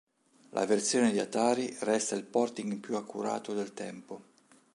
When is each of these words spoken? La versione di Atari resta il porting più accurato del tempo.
La 0.49 0.65
versione 0.65 1.11
di 1.11 1.19
Atari 1.19 1.77
resta 1.81 2.15
il 2.15 2.23
porting 2.23 2.79
più 2.79 2.95
accurato 2.95 3.53
del 3.53 3.75
tempo. 3.75 4.23